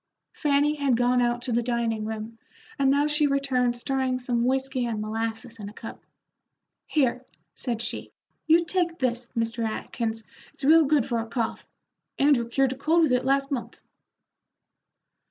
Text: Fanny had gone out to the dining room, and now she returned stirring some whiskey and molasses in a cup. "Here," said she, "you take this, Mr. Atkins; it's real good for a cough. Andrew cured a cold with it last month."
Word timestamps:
Fanny 0.33 0.73
had 0.77 0.97
gone 0.97 1.21
out 1.21 1.43
to 1.43 1.51
the 1.51 1.61
dining 1.61 2.05
room, 2.05 2.39
and 2.79 2.89
now 2.89 3.05
she 3.05 3.27
returned 3.27 3.77
stirring 3.77 4.17
some 4.17 4.43
whiskey 4.43 4.87
and 4.87 4.99
molasses 4.99 5.59
in 5.59 5.69
a 5.69 5.73
cup. 5.73 6.03
"Here," 6.87 7.23
said 7.53 7.83
she, 7.83 8.11
"you 8.47 8.65
take 8.65 8.97
this, 8.97 9.31
Mr. 9.37 9.63
Atkins; 9.63 10.23
it's 10.55 10.63
real 10.65 10.85
good 10.85 11.05
for 11.05 11.19
a 11.19 11.27
cough. 11.27 11.67
Andrew 12.17 12.49
cured 12.49 12.73
a 12.73 12.77
cold 12.77 13.03
with 13.03 13.11
it 13.11 13.25
last 13.25 13.51
month." 13.51 13.79